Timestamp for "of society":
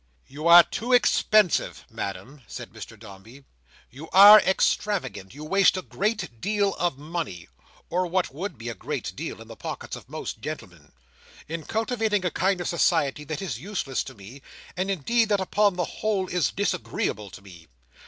12.61-13.23